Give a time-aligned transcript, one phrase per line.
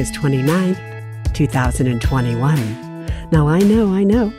[0.00, 3.30] August 29th, 2021.
[3.32, 4.32] Now, I know, I know.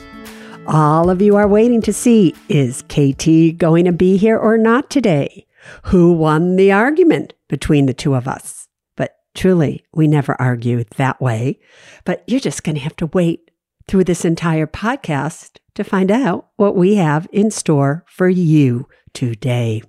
[0.65, 4.89] All of you are waiting to see is KT going to be here or not
[4.89, 5.45] today?
[5.83, 8.69] Who won the argument between the two of us?
[8.95, 11.59] But truly, we never argue that way.
[12.05, 13.51] But you're just going to have to wait
[13.87, 19.83] through this entire podcast to find out what we have in store for you today.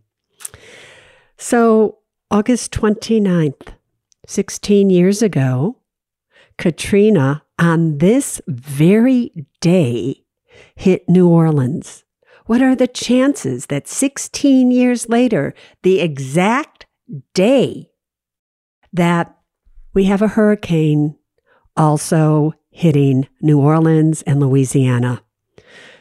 [1.39, 2.01] So,
[2.31, 3.69] August 29th,
[4.27, 5.79] 16 years ago,
[6.59, 10.25] Katrina, on this very day,
[10.75, 12.05] hit New Orleans.
[12.47, 16.87] What are the chances that 16 years later, the exact
[17.35, 17.91] day
[18.93, 19.37] that
[19.95, 21.17] we have a hurricane
[21.77, 25.23] also hitting New Orleans and Louisiana?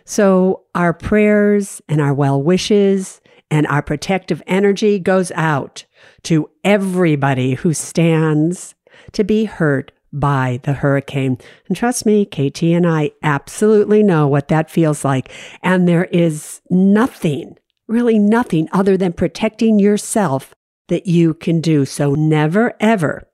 [0.04, 3.21] So, our prayers and our well wishes
[3.52, 5.86] and our protective energy goes out
[6.24, 8.74] to everybody who stands
[9.12, 11.38] to be hurt by the hurricane.
[11.68, 15.32] And trust me, KT and I absolutely know what that feels like.
[15.62, 20.54] And there is nothing, really nothing other than protecting yourself
[20.88, 21.86] that you can do.
[21.86, 23.28] So never ever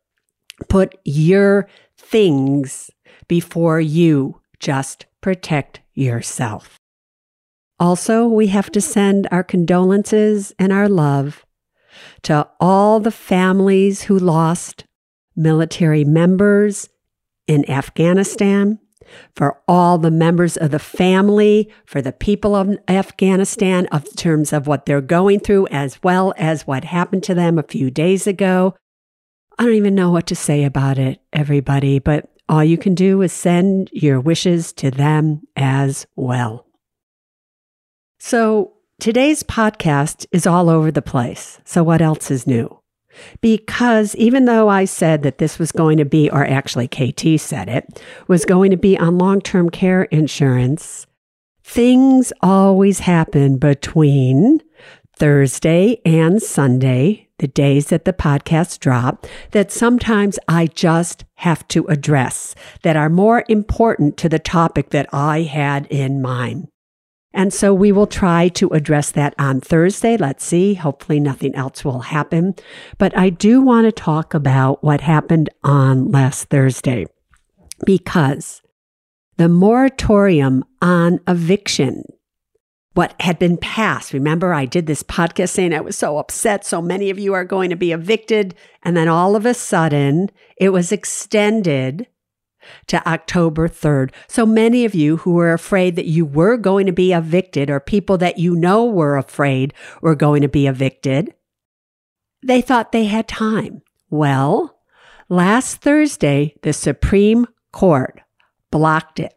[0.68, 2.90] put your things
[3.28, 4.42] before you.
[4.60, 6.80] Just protect yourself.
[7.80, 11.46] Also, we have to send our condolences and our love
[12.24, 14.86] to all the families who lost
[15.36, 16.90] military members
[17.48, 18.80] in Afghanistan,
[19.36, 24.68] for all the members of the family, for the people of Afghanistan, of terms of
[24.68, 28.76] what they're going through, as well as what happened to them a few days ago.
[29.58, 33.22] I don't even know what to say about it, everybody, but all you can do
[33.22, 36.67] is send your wishes to them as well.
[38.18, 41.60] So, Today's podcast is all over the place.
[41.64, 42.80] So, what else is new?
[43.42, 47.70] Because even though I said that this was going to be, or actually KT said
[47.70, 51.06] it, was going to be on long term care insurance,
[51.64, 54.62] things always happen between
[55.16, 61.86] Thursday and Sunday, the days that the podcasts drop, that sometimes I just have to
[61.86, 66.70] address that are more important to the topic that I had in mind.
[67.38, 70.18] And so we will try to address that on Thursday.
[70.18, 70.74] Let's see.
[70.74, 72.56] Hopefully nothing else will happen.
[72.98, 77.06] But I do want to talk about what happened on last Thursday
[77.86, 78.64] because
[79.38, 82.04] the moratorium on eviction
[82.96, 84.14] what had been passed.
[84.14, 86.66] Remember, I did this podcast saying I was so upset.
[86.66, 88.56] So many of you are going to be evicted.
[88.82, 92.08] And then all of a sudden, it was extended
[92.88, 94.12] to October 3rd.
[94.28, 97.80] So many of you who were afraid that you were going to be evicted or
[97.80, 101.34] people that you know were afraid were going to be evicted,
[102.44, 103.82] they thought they had time.
[104.10, 104.80] Well,
[105.30, 108.22] last Thursday, the Supreme Court
[108.72, 109.34] blocked it,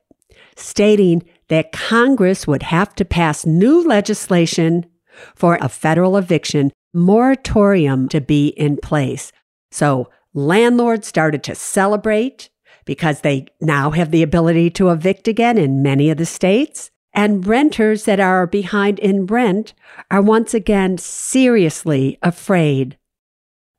[0.57, 4.87] stating that Congress would have to pass new legislation
[5.35, 9.33] for a federal eviction moratorium to be in place.
[9.71, 12.51] So landlords started to celebrate
[12.85, 16.91] because they now have the ability to evict again in many of the states.
[17.13, 19.75] And renters that are behind in rent
[20.11, 22.97] are once again seriously afraid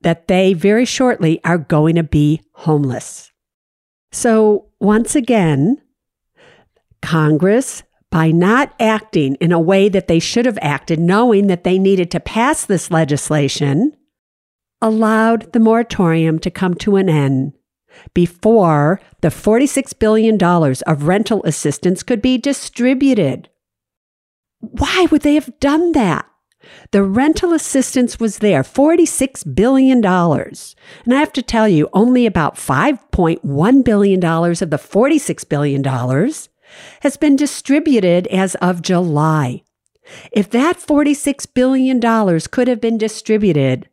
[0.02, 3.32] that they very shortly are going to be homeless.
[4.12, 5.82] So, once again,
[7.02, 11.80] Congress, by not acting in a way that they should have acted, knowing that they
[11.80, 13.96] needed to pass this legislation,
[14.82, 17.54] allowed the moratorium to come to an end
[18.14, 23.50] before the $46 billion of rental assistance could be distributed.
[24.60, 26.26] why would they have done that?
[26.92, 30.06] The rental assistance was there, $46 billion.
[30.06, 35.84] And I have to tell you, only about $5.1 billion of the $46 billion
[37.02, 39.64] has been distributed as of July.
[40.32, 43.90] If that $46 billion could have been distributed,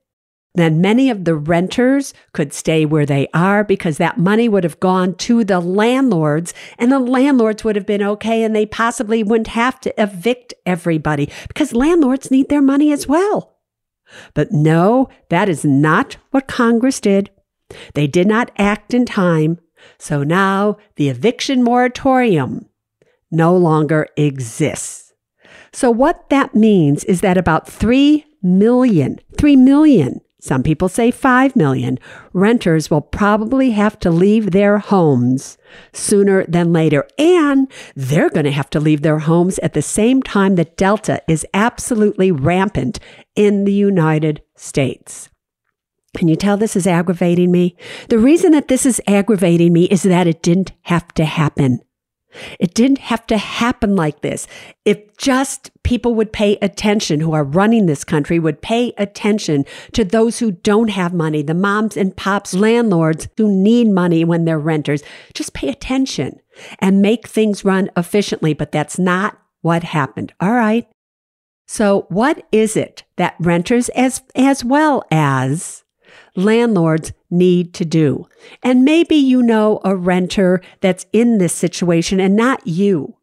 [0.58, 4.80] then many of the renters could stay where they are because that money would have
[4.80, 9.48] gone to the landlords and the landlords would have been okay and they possibly wouldn't
[9.48, 13.56] have to evict everybody because landlords need their money as well.
[14.34, 17.30] But no, that is not what Congress did.
[17.94, 19.58] They did not act in time.
[19.98, 22.68] So now the eviction moratorium
[23.30, 25.12] no longer exists.
[25.72, 31.56] So what that means is that about 3 million, 3 million some people say 5
[31.56, 31.98] million.
[32.32, 35.58] Renters will probably have to leave their homes
[35.92, 37.06] sooner than later.
[37.18, 41.22] And they're going to have to leave their homes at the same time that Delta
[41.26, 43.00] is absolutely rampant
[43.34, 45.28] in the United States.
[46.16, 47.76] Can you tell this is aggravating me?
[48.08, 51.80] The reason that this is aggravating me is that it didn't have to happen.
[52.60, 54.46] It didn't have to happen like this.
[54.84, 60.04] If just people would pay attention who are running this country would pay attention to
[60.04, 64.58] those who don't have money, the moms and pops landlords who need money when they're
[64.58, 65.02] renters,
[65.34, 66.40] just pay attention
[66.78, 68.52] and make things run efficiently.
[68.54, 70.32] But that's not what happened.
[70.40, 70.86] All right.
[71.66, 75.84] So what is it that renters as, as well as
[76.38, 78.26] landlords need to do.
[78.62, 83.16] And maybe you know a renter that's in this situation and not you.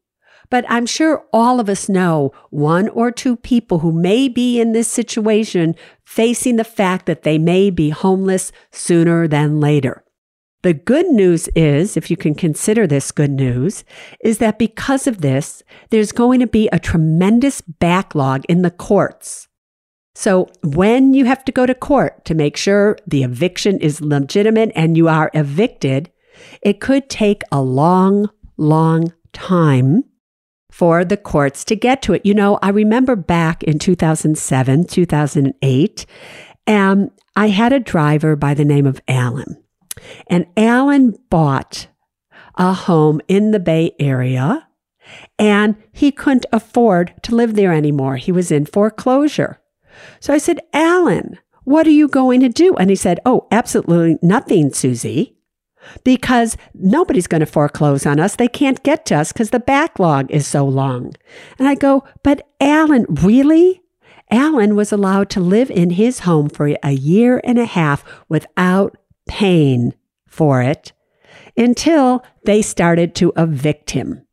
[0.49, 4.73] But I'm sure all of us know one or two people who may be in
[4.73, 10.03] this situation facing the fact that they may be homeless sooner than later.
[10.61, 13.83] The good news is, if you can consider this good news,
[14.23, 19.47] is that because of this, there's going to be a tremendous backlog in the courts
[20.15, 24.71] so when you have to go to court to make sure the eviction is legitimate
[24.73, 26.09] and you are evicted,
[26.61, 30.05] it could take a long, long time
[30.71, 32.25] for the courts to get to it.
[32.25, 36.05] You know, I remember back in 2007, 2008,
[36.65, 39.61] and um, I had a driver by the name of Alan.
[40.27, 41.87] And Alan bought
[42.55, 44.67] a home in the Bay Area
[45.37, 48.15] and he couldn't afford to live there anymore.
[48.15, 49.59] He was in foreclosure.
[50.19, 52.75] So I said, Alan, what are you going to do?
[52.75, 55.31] And he said, Oh, absolutely nothing, Suze,
[56.03, 58.35] because nobody's going to foreclose on us.
[58.35, 61.15] They can't get to us because the backlog is so long.
[61.59, 63.81] And I go, But Alan, really?
[64.31, 68.97] Alan was allowed to live in his home for a year and a half without
[69.27, 69.93] paying
[70.27, 70.93] for it
[71.57, 74.25] until they started to evict him.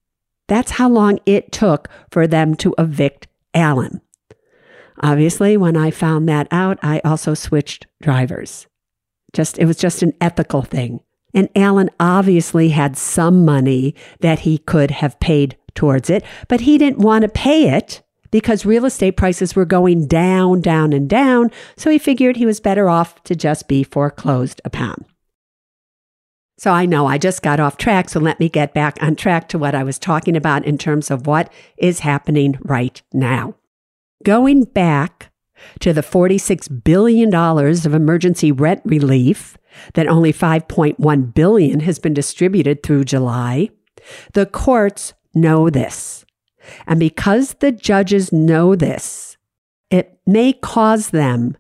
[0.49, 4.01] That's how long it took for them to evict Alan.
[5.01, 8.67] Obviously, when I found that out, I also switched drivers.
[9.33, 11.01] Just it was just an ethical thing.
[11.35, 16.77] And Alan obviously had some money that he could have paid towards it, but he
[16.77, 21.51] didn't want to pay it because real estate prices were going down, down, and down.
[21.77, 25.07] So he figured he was better off to just be foreclosed upon.
[26.59, 28.09] So I know I just got off track.
[28.09, 31.11] So let me get back on track to what I was talking about in terms
[31.11, 33.55] of what is happening right now.
[34.25, 35.31] Going back
[35.81, 39.57] to the $46 billion of emergency rent relief
[39.95, 43.71] that only 5.1 billion has been distributed through July,
[44.35, 46.25] the courts know this.
[46.87, 49.37] And because the judges know this,
[49.91, 51.57] it may cause them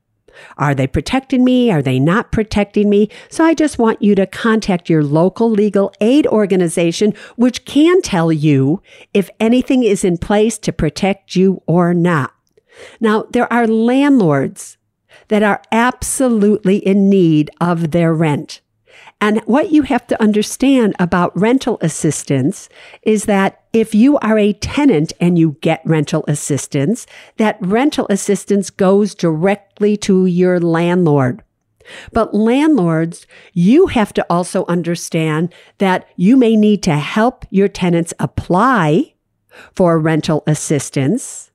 [0.58, 1.70] Are they protecting me?
[1.70, 3.08] Are they not protecting me?
[3.28, 8.32] So I just want you to contact your local legal aid organization, which can tell
[8.32, 8.82] you
[9.14, 12.32] if anything is in place to protect you or not.
[13.00, 14.78] Now, there are landlords
[15.28, 18.60] that are absolutely in need of their rent.
[19.20, 22.68] And what you have to understand about rental assistance
[23.02, 28.68] is that if you are a tenant and you get rental assistance, that rental assistance
[28.68, 31.44] goes directly to your landlord.
[32.12, 38.12] But landlords, you have to also understand that you may need to help your tenants
[38.18, 39.14] apply
[39.76, 41.51] for rental assistance,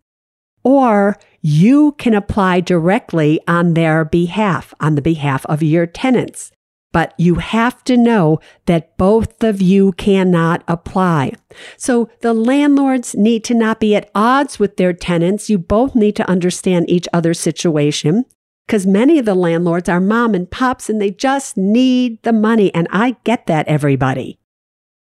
[0.67, 6.51] or you can apply directly on their behalf, on the behalf of your tenants.
[6.91, 11.31] But you have to know that both of you cannot apply.
[11.77, 15.49] So the landlords need to not be at odds with their tenants.
[15.49, 18.25] You both need to understand each other's situation
[18.65, 22.73] because many of the landlords are mom and pops and they just need the money.
[22.75, 24.37] And I get that, everybody.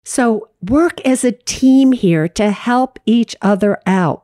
[0.04, 4.23] So work as a team here to help each other out.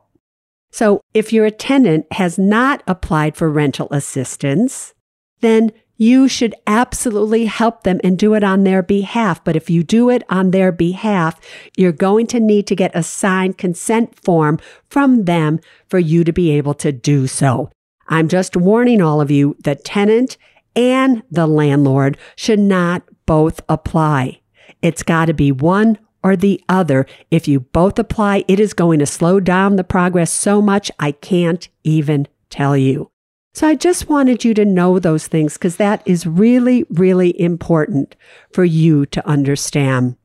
[0.70, 4.94] So if your tenant has not applied for rental assistance,
[5.40, 9.44] then you should absolutely help them and do it on their behalf.
[9.44, 11.38] But if you do it on their behalf,
[11.76, 14.58] you're going to need to get a signed consent form
[14.88, 17.70] from them for you to be able to do so.
[18.08, 20.38] I'm just warning all of you the tenant
[20.74, 24.40] and the landlord should not both apply.
[24.80, 27.06] It's got to be one or the other.
[27.30, 31.12] If you both apply, it is going to slow down the progress so much I
[31.12, 33.10] can't even tell you.
[33.52, 38.14] So I just wanted you to know those things because that is really, really important
[38.52, 40.16] for you to understand.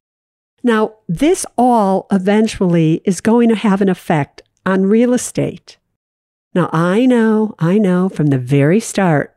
[0.63, 5.77] Now, this all eventually is going to have an effect on real estate.
[6.53, 9.35] Now, I know, I know from the very start,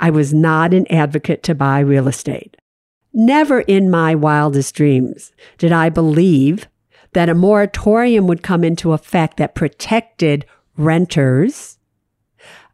[0.00, 2.56] I was not an advocate to buy real estate.
[3.16, 6.68] Never in my wildest dreams did I believe
[7.12, 10.44] that a moratorium would come into effect that protected
[10.76, 11.78] renters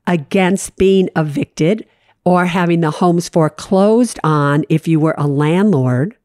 [0.06, 1.86] against being evicted
[2.24, 6.16] or having the homes foreclosed on if you were a landlord.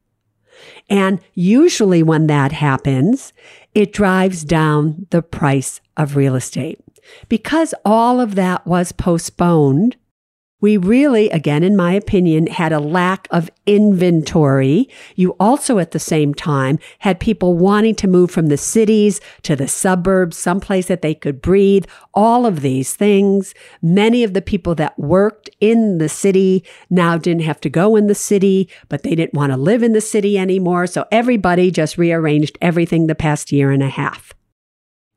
[0.89, 3.33] And usually when that happens,
[3.73, 6.79] it drives down the price of real estate.
[7.27, 9.97] Because all of that was postponed,
[10.61, 14.89] we really, again, in my opinion, had a lack of inventory.
[15.15, 19.55] You also, at the same time, had people wanting to move from the cities to
[19.55, 23.53] the suburbs, someplace that they could breathe, all of these things.
[23.81, 28.07] Many of the people that worked in the city now didn't have to go in
[28.07, 30.87] the city, but they didn't want to live in the city anymore.
[30.87, 34.33] So everybody just rearranged everything the past year and a half.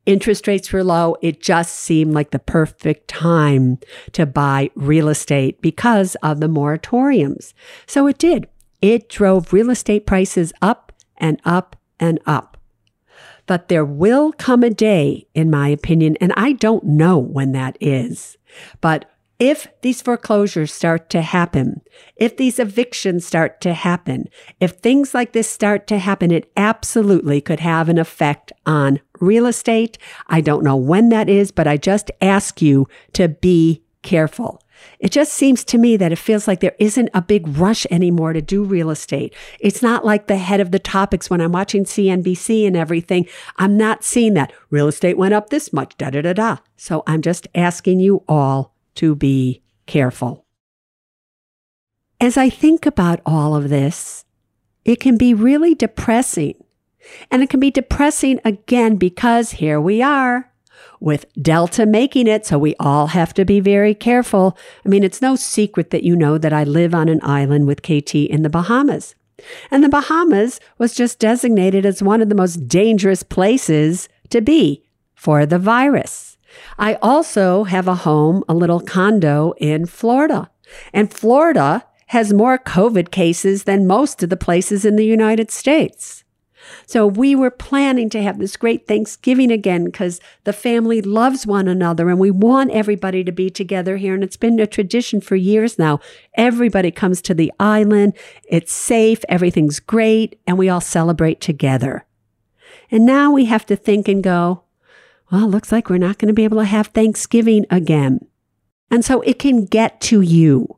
[0.09, 1.15] Interest rates were low.
[1.21, 3.77] It just seemed like the perfect time
[4.13, 7.53] to buy real estate because of the moratoriums.
[7.85, 8.47] So it did.
[8.81, 12.57] It drove real estate prices up and up and up.
[13.45, 17.77] But there will come a day, in my opinion, and I don't know when that
[17.79, 18.35] is,
[18.81, 19.05] but
[19.37, 21.81] if these foreclosures start to happen,
[22.15, 24.27] if these evictions start to happen,
[24.59, 29.45] if things like this start to happen, it absolutely could have an effect on real
[29.45, 29.97] estate.
[30.27, 34.61] I don't know when that is, but I just ask you to be careful.
[34.99, 38.33] It just seems to me that it feels like there isn't a big rush anymore
[38.33, 39.33] to do real estate.
[39.59, 43.27] It's not like the head of the topics when I'm watching CNBC and everything.
[43.57, 46.57] I'm not seeing that real estate went up this much, da da da da.
[46.77, 50.45] So I'm just asking you all to be careful.
[52.21, 54.25] As I think about all of this,
[54.83, 56.55] it can be really depressing.
[57.31, 60.51] And it can be depressing again because here we are
[60.99, 62.45] with Delta making it.
[62.45, 64.57] So we all have to be very careful.
[64.85, 67.81] I mean, it's no secret that you know that I live on an island with
[67.81, 69.15] KT in the Bahamas.
[69.71, 74.83] And the Bahamas was just designated as one of the most dangerous places to be
[75.15, 76.37] for the virus.
[76.77, 80.49] I also have a home, a little condo in Florida.
[80.93, 86.23] And Florida has more COVID cases than most of the places in the United States.
[86.85, 91.67] So we were planning to have this great Thanksgiving again because the family loves one
[91.67, 94.13] another and we want everybody to be together here.
[94.13, 95.99] And it's been a tradition for years now.
[96.35, 98.15] Everybody comes to the island.
[98.47, 99.23] It's safe.
[99.29, 100.39] Everything's great.
[100.47, 102.05] And we all celebrate together.
[102.91, 104.63] And now we have to think and go,
[105.31, 108.25] well, it looks like we're not going to be able to have Thanksgiving again.
[108.89, 110.77] And so it can get to you.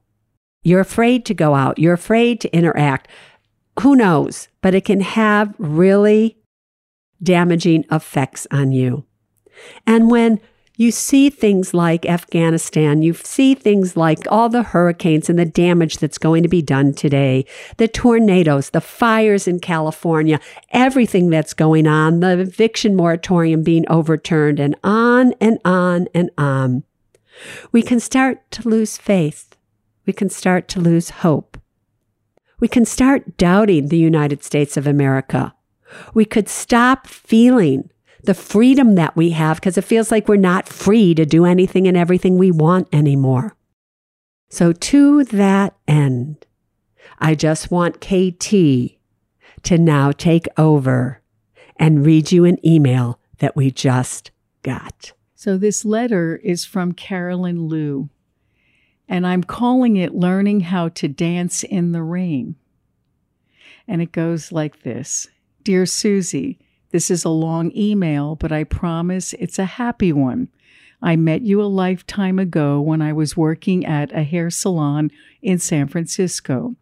[0.63, 1.79] You're afraid to go out.
[1.79, 3.07] You're afraid to interact.
[3.79, 4.47] Who knows?
[4.61, 6.37] But it can have really
[7.23, 9.05] damaging effects on you.
[9.85, 10.39] And when
[10.77, 15.99] you see things like Afghanistan, you see things like all the hurricanes and the damage
[15.99, 17.45] that's going to be done today,
[17.77, 20.39] the tornadoes, the fires in California,
[20.71, 26.83] everything that's going on, the eviction moratorium being overturned, and on and on and on.
[27.71, 29.55] We can start to lose faith.
[30.07, 31.60] We can start to lose hope.
[32.61, 35.53] We can start doubting the United States of America.
[36.13, 37.89] We could stop feeling
[38.23, 41.87] the freedom that we have because it feels like we're not free to do anything
[41.87, 43.57] and everything we want anymore.
[44.49, 46.45] So, to that end,
[47.17, 48.49] I just want KT
[49.63, 51.21] to now take over
[51.77, 54.29] and read you an email that we just
[54.61, 55.13] got.
[55.33, 58.09] So, this letter is from Carolyn Liu,
[59.11, 62.55] and I'm calling it Learning How to Dance in the Rain.
[63.85, 65.27] And it goes like this
[65.63, 66.55] Dear Suze,
[66.91, 70.47] this is a long email, but I promise it's a happy one.
[71.01, 75.59] I met you a lifetime ago when I was working at a hair salon in
[75.59, 76.77] San Francisco.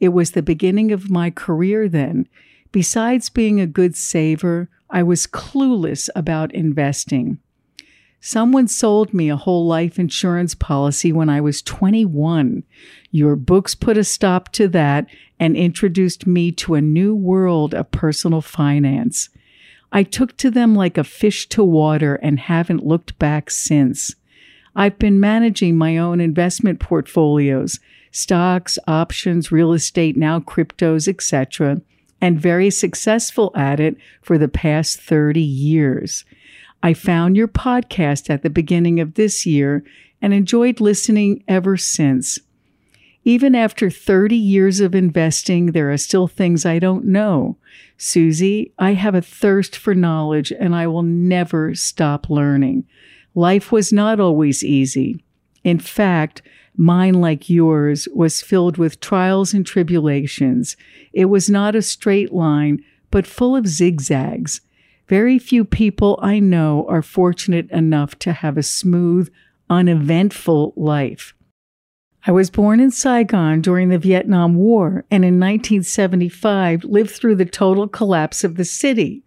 [0.00, 2.26] It was the beginning of my career then.
[2.72, 7.38] Besides being a good saver, I was clueless about investing.
[8.20, 12.64] Someone sold me a whole life insurance policy when I was 21.
[13.10, 15.06] Your books put a stop to that
[15.38, 19.28] and introduced me to a new world of personal finance.
[19.92, 24.14] I took to them like a fish to water and haven't looked back since.
[24.74, 27.80] I've been managing my own investment portfolios,
[28.10, 31.80] stocks, options, real estate, now cryptos, etc.,
[32.20, 36.24] and very successful at it for the past 30 years.
[36.86, 39.82] I found your podcast at the beginning of this year
[40.22, 42.38] and enjoyed listening ever since.
[43.24, 47.56] Even after 30 years of investing, there are still things I don't know.
[47.98, 52.86] Suze, I have a thirst for knowledge and I will never stop learning.
[53.34, 55.24] Life was not always easy.
[55.64, 56.40] In fact,
[56.76, 60.76] mine, like yours, was filled with trials and tribulations.
[61.12, 62.78] It was not a straight line,
[63.10, 64.60] but full of zigzags.
[65.08, 69.32] Very few people I know are fortunate enough to have a smooth,
[69.70, 71.32] uneventful life.
[72.26, 77.44] I was born in Saigon during the Vietnam War and in 1975 lived through the
[77.44, 79.22] total collapse of the city.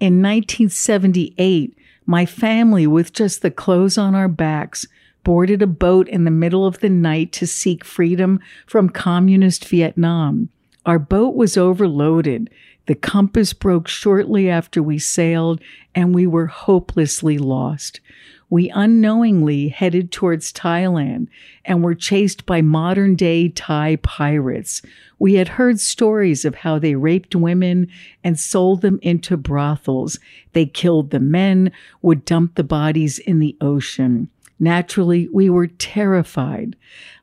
[0.00, 4.86] In 1978, my family, with just the clothes on our backs,
[5.24, 10.50] boarded a boat in the middle of the night to seek freedom from communist Vietnam.
[10.84, 12.50] Our boat was overloaded.
[12.86, 15.60] The compass broke shortly after we sailed,
[15.94, 18.00] and we were hopelessly lost
[18.52, 21.28] we unknowingly headed towards Thailand
[21.64, 24.82] and were chased by modern day Thai pirates.
[25.18, 27.88] We had heard stories of how they raped women
[28.22, 30.18] and sold them into brothels.
[30.52, 34.28] They killed the men, would dump the bodies in the ocean.
[34.60, 36.76] Naturally, we were terrified.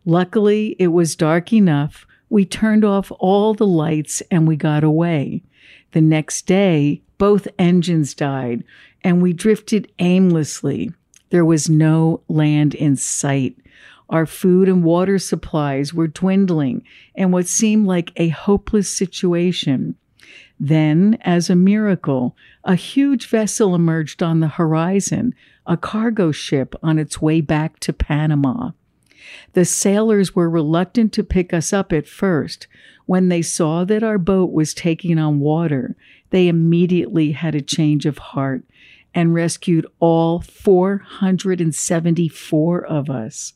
[0.05, 2.07] Luckily, it was dark enough.
[2.31, 5.43] We turned off all the lights and we got away.
[5.91, 8.63] The next day, both engines died
[9.03, 10.91] and we drifted aimlessly.
[11.29, 13.57] There was no land in sight.
[14.09, 16.83] Our food and water supplies were dwindling
[17.15, 19.95] and what seemed like a hopeless situation.
[20.59, 25.33] Then, as a miracle, a huge vessel emerged on the horizon,
[25.65, 28.71] a cargo ship on its way back to Panama.
[29.53, 32.67] The sailors were reluctant to pick us up at first.
[33.05, 35.95] When they saw that our boat was taking on water,
[36.29, 38.63] they immediately had a change of heart
[39.13, 43.53] and rescued all 474 of us.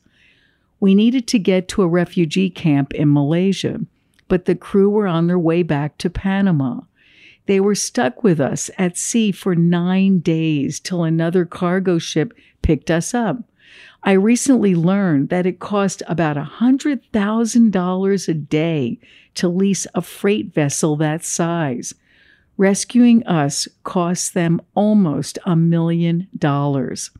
[0.80, 3.80] We needed to get to a refugee camp in Malaysia,
[4.28, 6.80] but the crew were on their way back to Panama.
[7.46, 12.32] They were stuck with us at sea for nine days till another cargo ship
[12.62, 13.44] picked us up.
[14.06, 18.98] I recently learned that it cost about $100,000 a day
[19.34, 21.94] to lease a freight vessel that size.
[22.58, 27.10] Rescuing us cost them almost a million dollars.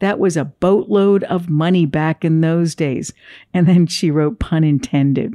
[0.00, 3.12] That was a boatload of money back in those days.
[3.54, 5.34] And then she wrote, pun intended.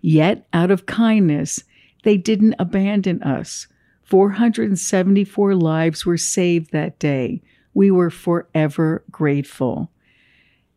[0.00, 1.62] Yet, out of kindness,
[2.02, 3.68] they didn't abandon us.
[4.02, 7.42] 474 lives were saved that day.
[7.74, 9.90] We were forever grateful.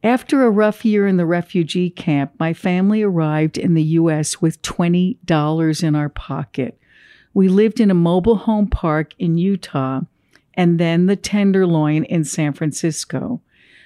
[0.03, 4.41] After a rough year in the refugee camp, my family arrived in the U.S.
[4.41, 6.79] with $20 in our pocket.
[7.33, 10.01] We lived in a mobile home park in Utah
[10.53, 13.41] and then the Tenderloin in San Francisco.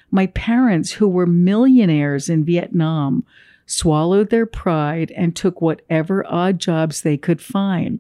[0.10, 3.26] My parents, who were millionaires in Vietnam,
[3.66, 8.00] swallowed their pride and took whatever odd jobs they could find.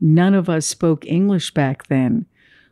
[0.00, 2.26] None of us spoke English back then.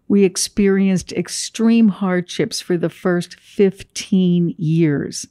[0.09, 5.27] We experienced extreme hardships for the first 15 years.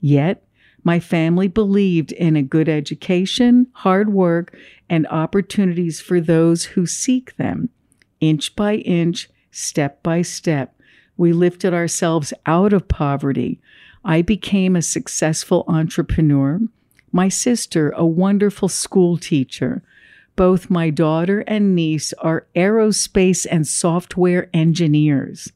[0.00, 0.44] Yet,
[0.82, 4.56] my family believed in a good education, hard work,
[4.88, 7.68] and opportunities for those who seek them.
[8.20, 10.74] Inch by inch, step by step,
[11.16, 13.60] we lifted ourselves out of poverty.
[14.04, 16.60] I became a successful entrepreneur.
[17.12, 19.82] My sister, a wonderful school teacher.
[20.40, 25.52] Both my daughter and niece are aerospace and software engineers.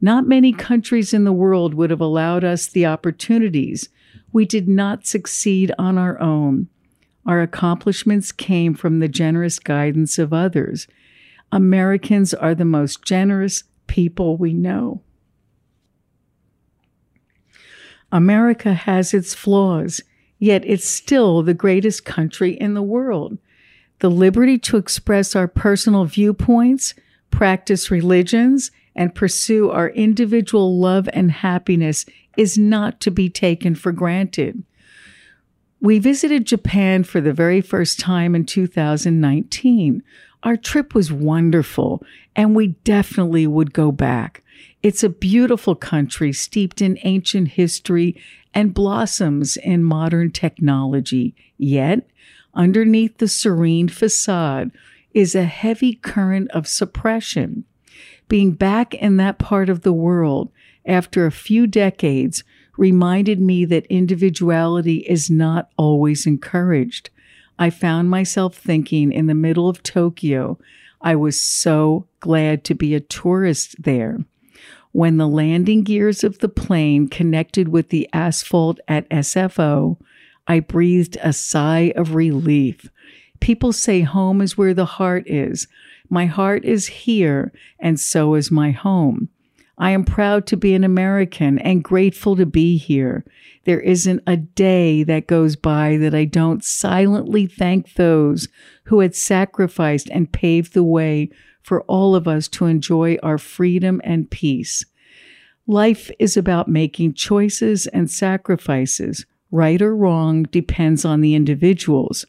[0.00, 3.88] Not many countries in the world would have allowed us the opportunities.
[4.32, 6.66] We did not succeed on our own.
[7.24, 10.88] Our accomplishments came from the generous guidance of others.
[11.52, 15.02] Americans are the most generous people we know.
[18.10, 20.00] America has its flaws,
[20.40, 23.38] yet it's still the greatest country in the world.
[24.00, 26.94] The liberty to express our personal viewpoints,
[27.30, 32.04] practice religions, and pursue our individual love and happiness
[32.36, 34.62] is not to be taken for granted.
[35.80, 40.02] We visited Japan for the very first time in 2019.
[40.42, 42.02] Our trip was wonderful,
[42.34, 44.42] and we definitely would go back.
[44.82, 48.16] It's a beautiful country steeped in ancient history
[48.54, 51.34] and blossoms in modern technology.
[51.58, 52.08] Yet,
[52.56, 54.72] underneath the serene facade
[55.12, 57.64] is a heavy current of suppression.
[58.28, 60.50] Being back in that part of the world
[60.84, 62.42] after a few decades
[62.76, 67.10] reminded me that individuality is not always encouraged.
[67.58, 70.58] I found myself thinking in the middle of Tokyo,
[71.00, 74.24] I was so glad to be a tourist there.
[74.92, 79.98] When the landing gears of the plane connected with the asphalt at SFO,
[80.46, 82.90] I breathed a sigh of relief.
[83.40, 85.66] People say home is where the heart is.
[86.08, 89.28] My heart is here, and so is my home.
[89.78, 93.24] I am proud to be an American and grateful to be here.
[93.64, 98.48] There isn't a day that goes by that I don't silently thank those
[98.84, 101.30] who had sacrificed and paved the way
[101.62, 104.84] for all of us to enjoy our freedom and peace.
[105.66, 109.26] Life is about making choices and sacrifices.
[109.50, 112.26] Right or wrong depends on the individuals.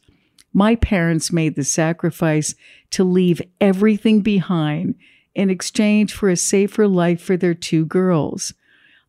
[0.52, 2.54] My parents made the sacrifice
[2.90, 4.94] to leave everything behind
[5.34, 8.54] in exchange for a safer life for their two girls.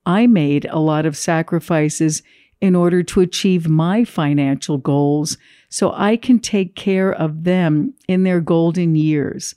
[0.06, 2.24] I made a lot of sacrifices
[2.62, 5.38] in order to achieve my financial goals
[5.70, 9.56] so I can take care of them in their golden years.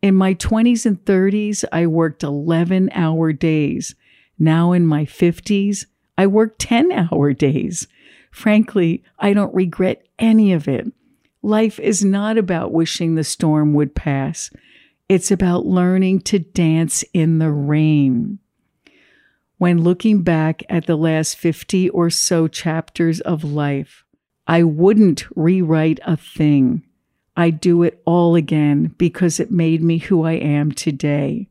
[0.00, 3.94] In my 20s and 30s, I worked 11 hour days.
[4.38, 7.86] Now in my 50s, I work 10 hour days.
[8.30, 10.90] Frankly, I don't regret any of it.
[11.42, 14.50] Life is not about wishing the storm would pass.
[15.08, 18.38] It's about learning to dance in the rain.
[19.58, 24.04] When looking back at the last 50 or so chapters of life,
[24.46, 26.82] I wouldn't rewrite a thing.
[27.36, 31.48] I do it all again because it made me who I am today.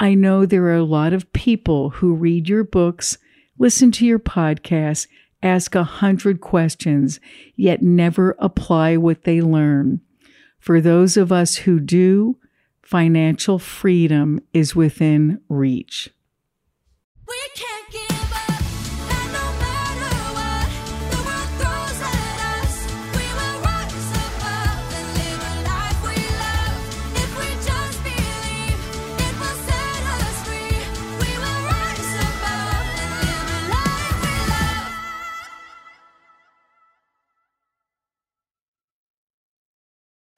[0.00, 3.18] I know there are a lot of people who read your books,
[3.58, 5.06] listen to your podcasts,
[5.42, 7.20] ask a hundred questions,
[7.56, 10.00] yet never apply what they learn.
[10.58, 12.38] For those of us who do,
[12.82, 16.10] financial freedom is within reach.